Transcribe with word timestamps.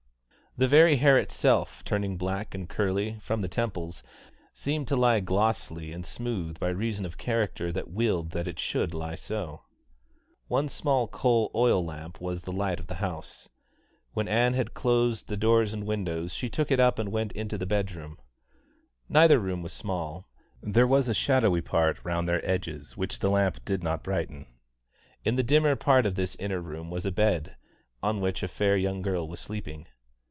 The 0.57 0.67
very 0.67 0.97
hair 0.97 1.17
itself, 1.17 1.81
turning 1.85 2.17
black 2.17 2.53
and 2.53 2.67
curly, 2.67 3.17
from 3.21 3.39
the 3.39 3.47
temples, 3.47 4.03
seemed 4.53 4.85
to 4.89 4.97
lie 4.97 5.21
glossy 5.21 5.93
and 5.93 6.05
smooth 6.05 6.59
by 6.59 6.67
reason 6.67 7.05
of 7.05 7.17
character 7.17 7.71
that 7.71 7.89
willed 7.89 8.31
that 8.31 8.49
it 8.49 8.59
should 8.59 8.93
lie 8.93 9.15
so. 9.15 9.61
One 10.49 10.67
small 10.67 11.07
coal 11.07 11.51
oil 11.55 11.85
lamp 11.85 12.19
was 12.19 12.43
the 12.43 12.51
light 12.51 12.81
of 12.81 12.87
the 12.87 12.95
house. 12.95 13.47
When 14.11 14.27
Ann 14.27 14.53
had 14.53 14.73
closed 14.73 15.27
doors 15.39 15.73
and 15.73 15.85
windows 15.85 16.33
she 16.33 16.49
took 16.49 16.69
it 16.69 16.81
up 16.81 16.99
and 16.99 17.13
went 17.13 17.31
into 17.31 17.57
the 17.57 17.65
bedroom. 17.65 18.19
Neither 19.07 19.39
room 19.39 19.61
was 19.63 19.71
small; 19.71 20.27
there 20.61 20.85
was 20.85 21.07
a 21.07 21.13
shadowy 21.13 21.61
part 21.61 22.03
round 22.03 22.27
their 22.27 22.45
edges 22.45 22.97
which 22.97 23.19
the 23.19 23.29
lamp 23.31 23.63
did 23.63 23.83
not 23.83 24.03
brighten. 24.03 24.47
In 25.23 25.37
the 25.37 25.43
dimmer 25.43 25.77
part 25.77 26.05
of 26.05 26.15
this 26.15 26.35
inner 26.35 26.59
room 26.59 26.89
was 26.89 27.05
a 27.05 27.11
bed, 27.11 27.55
on 28.03 28.19
which 28.19 28.43
a 28.43 28.49
fair 28.49 28.75
young 28.75 29.01
girl 29.01 29.25
was 29.29 29.39
sleeping. 29.39 29.87